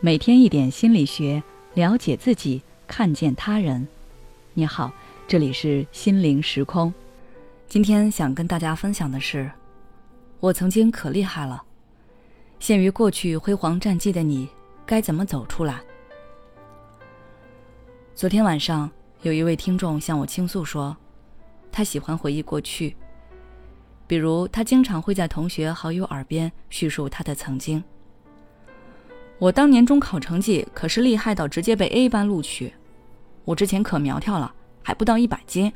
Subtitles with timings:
[0.00, 1.42] 每天一点心理学，
[1.74, 3.84] 了解自己，看见他人。
[4.54, 4.92] 你好，
[5.26, 6.94] 这里是心灵时空。
[7.66, 9.50] 今天想跟大家分享的是，
[10.38, 11.60] 我曾经可厉害了。
[12.60, 14.48] 陷于过去辉煌战绩的你，
[14.86, 15.80] 该怎么走出来？
[18.14, 18.88] 昨天晚上，
[19.22, 20.96] 有一位听众向我倾诉说，
[21.72, 22.96] 他喜欢回忆过去，
[24.06, 27.82] 比如他经常会在同学好友耳边叙述他的曾经。
[29.38, 32.72] 我当年中考成绩可是厉害到直接被 A 班录取。
[33.44, 34.52] 我之前可苗条了，
[34.82, 35.72] 还不到一百斤。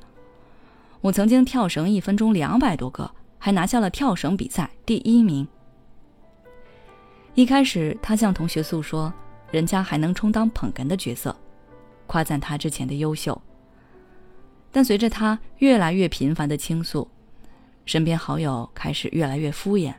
[1.01, 3.09] 我曾经跳绳一分钟两百多个，
[3.39, 5.47] 还拿下了跳绳比赛第一名。
[7.35, 9.13] 一开始，他向同学诉说，
[9.51, 11.35] 人家还能充当捧哏的角色，
[12.07, 13.41] 夸赞他之前的优秀。
[14.71, 17.09] 但随着他越来越频繁的倾诉，
[17.87, 19.95] 身边好友开始越来越敷衍，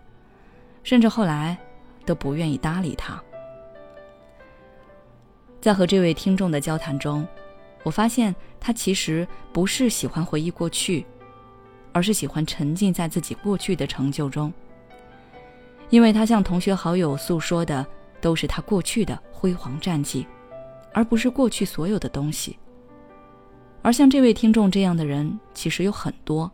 [0.83, 1.57] 甚至后来
[2.05, 3.21] 都不愿意搭理他。
[5.63, 7.25] 在和这位听众的交谈中，
[7.83, 11.05] 我发现他其实不是喜欢回忆过去，
[11.93, 14.51] 而是喜欢沉浸在自己过去的成就中。
[15.89, 17.87] 因为他向同学好友诉说的
[18.19, 20.27] 都是他过去的辉煌战绩，
[20.91, 22.59] 而不是过去所有的东西。
[23.81, 26.51] 而像这位听众这样的人其实有很多。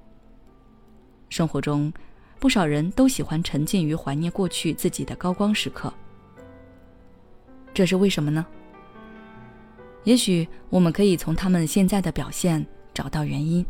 [1.29, 1.91] 生活中，
[2.37, 5.91] 不少人都喜欢沉浸于怀念过去自己的高光时刻。
[7.73, 8.45] 这是为什么呢？
[10.03, 13.65] 也许我们可以从他们现在的表现找到原因。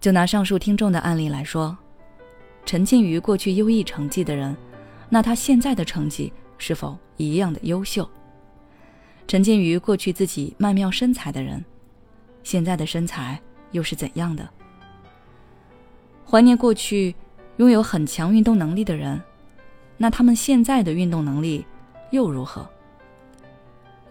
[0.00, 1.76] 就拿上述听众的案例来说，
[2.64, 4.56] 沉浸于过去优异成绩的人，
[5.08, 8.08] 那他现在的成绩是否一样的优秀？
[9.28, 11.64] 沉浸于过去自己曼妙身材的人，
[12.42, 13.40] 现在的身材
[13.70, 14.48] 又是怎样的？
[16.28, 17.14] 怀念过去
[17.58, 19.22] 拥有很强运动能力的人，
[19.96, 21.64] 那他们现在的运动能力
[22.10, 22.68] 又如何？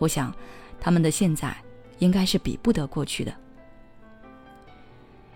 [0.02, 0.33] 我想，
[0.80, 1.55] 他们的现在
[1.99, 3.31] 应该是比不得过去的，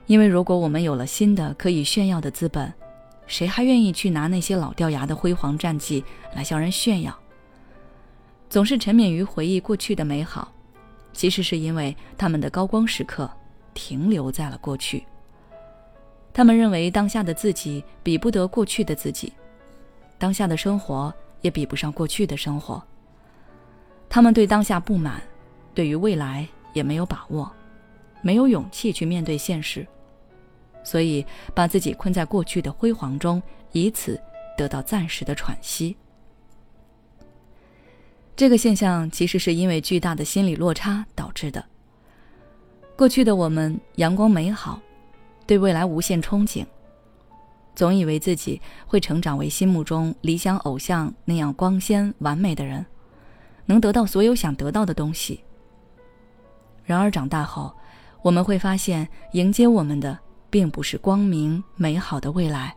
[0.08, 2.74] 因为如果我们有了新的可以炫耀的资本，
[3.28, 6.04] 谁还愿意去拿那些老掉牙的辉煌战绩
[6.34, 7.16] 来向人炫耀？
[8.50, 10.52] 总是沉湎于回忆过去的美好，
[11.14, 13.30] 其实是因为他们的高光时刻
[13.76, 15.06] 停留在了过去。
[16.34, 19.32] 他们认为当下的自己比不得过去的自己，
[20.18, 22.84] 当下的生活也比不上过去的生活。
[24.16, 25.22] 他们对当下不满，
[25.74, 27.52] 对于未来也没有把握，
[28.22, 29.86] 没有勇气去面对现实，
[30.86, 33.44] 所以把自己困在过去的辉煌中，
[33.74, 34.18] 以此
[34.58, 35.98] 得到暂时的喘息。
[38.38, 41.62] 这个现象其实是因为巨大的心理落差导致的。
[42.96, 44.80] 过去的我们阳光美好，
[45.46, 46.66] 对未来无限憧憬，
[47.76, 52.86] 总以为自己会成长为心目中理想偶像那样光鲜完美的人。
[53.66, 55.44] 能得到所有想得到的东西。
[56.84, 57.74] 然而长大后，
[58.22, 60.18] 我们会发现，迎接我们的
[60.50, 62.76] 并不是光明美好的未来，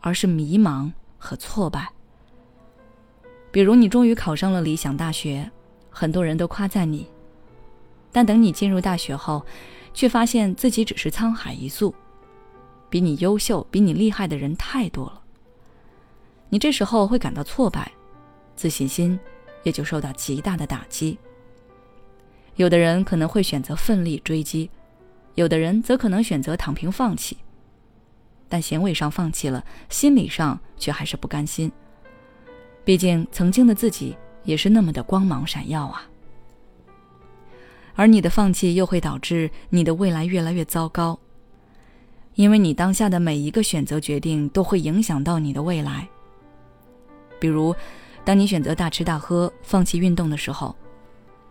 [0.00, 1.90] 而是迷茫和挫败。
[3.50, 5.50] 比如，你终于考上了理想大学，
[5.90, 7.06] 很多人都夸赞你，
[8.12, 9.44] 但等你进入大学后，
[9.92, 11.94] 却发现自己只是沧海一粟，
[12.88, 15.20] 比你优秀、比你厉害的人太多了。
[16.48, 17.90] 你这时候会感到挫败，
[18.56, 19.18] 自信心。
[19.62, 21.18] 也就受到极大的打击。
[22.56, 24.70] 有的人可能会选择奋力追击，
[25.34, 27.38] 有的人则可能选择躺平放弃。
[28.48, 31.70] 但行为上放弃了，心理上却还是不甘心。
[32.84, 36.08] 毕竟曾经的自己也是那么的光芒闪耀啊。
[37.94, 41.18] 而你的放弃又会导致你的未来越来越糟糕，
[42.34, 46.08] 因为你当下的每一个选择决定都会影响到你的未来。
[47.38, 47.74] 比如。
[48.24, 50.74] 当你选择大吃大喝、放弃运动的时候，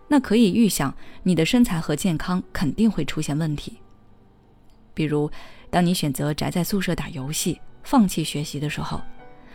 [0.07, 0.93] 那可以预想
[1.23, 3.77] 你的身材和健康肯定会出现问题。
[4.93, 5.29] 比如，
[5.69, 9.01] 当你选择宅在宿舍打游戏、放弃学习的时候，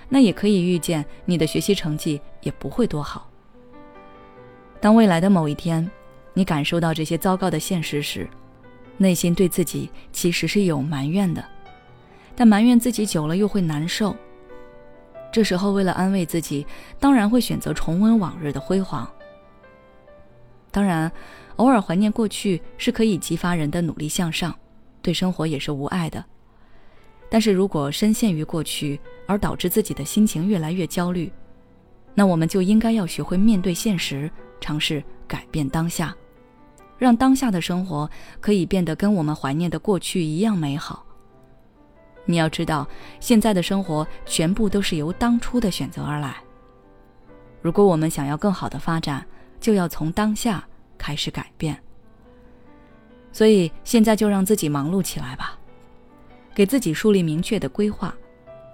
[0.08, 3.28] 那也可以预见你的学习成绩也不会多好。
[4.80, 5.90] 当未来的某一天，
[6.34, 8.28] 你感受到这些糟糕的现实时，
[8.98, 11.44] 内心对自己其实是有埋怨的，
[12.36, 14.14] 但埋怨自己久了又会难受。
[15.34, 16.64] 这时候，为了安慰自己，
[17.00, 19.04] 当然会选择重温往日的辉煌。
[20.70, 21.10] 当然，
[21.56, 24.54] 偶尔怀念过去是可以激发人的努力向上，
[25.02, 26.24] 对生活也是无碍的。
[27.28, 31.32] 但是如果深陷于过去，而导致自己的心情越来越焦虑，
[32.14, 36.14] 那我们就应该要学会面对现实，尝试改变当下，
[36.96, 38.08] 让当下的生活
[38.40, 41.04] 可以变得跟我们怀念的过去一样美好。
[42.26, 42.86] 你要知道，
[43.20, 46.36] 现在的生活全部都是由当初的选择而来。
[47.60, 49.24] 如果我们想要更好的发展，
[49.60, 50.66] 就要从当下
[50.98, 51.78] 开始改变。
[53.32, 55.58] 所以现在就让自己忙碌起来吧，
[56.54, 58.14] 给自己树立明确的规划，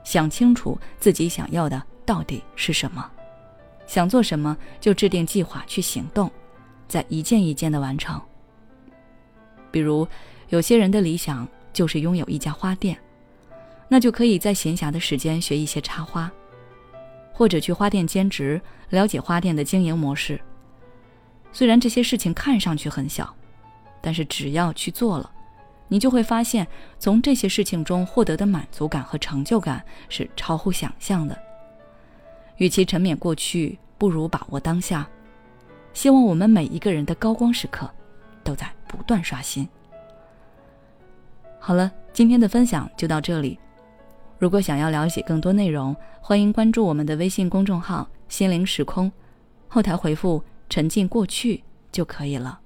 [0.04, 3.10] 想清楚自己想要的到底是什么，
[3.86, 6.30] 想做什么就制定计划去行动，
[6.88, 8.20] 再一件一件的完成。
[9.70, 10.06] 比如，
[10.48, 12.98] 有些人的理想就是拥有一家花店，
[13.90, 16.32] 那就可以在闲暇的时间学一些插花，
[17.34, 18.58] 或者去花店兼职，
[18.88, 20.40] 了解花店的经营模式。
[21.52, 23.34] 虽然这些事情看上去很小。
[24.02, 25.30] 但是只要去做了，
[25.86, 26.66] 你就会发现，
[26.98, 31.38] 从这些事情中获得的满足感和成就感是超乎想象的。
[32.56, 35.06] 与其沉湎过去，不如把握当下。
[35.92, 37.90] 希望我们每一个人的高光时刻，
[38.42, 39.68] 都在不断刷新。
[41.58, 43.58] 好了，今天的分享就到这里。
[44.40, 49.12] 如果想要了解更多内容，欢迎关注我们的微信公众号“心灵时空”，
[49.68, 52.58] 后台回复“沉浸过去”就可以了。